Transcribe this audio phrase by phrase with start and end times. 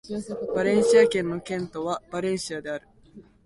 [0.55, 2.87] バレンシア県の県都はバレンシアである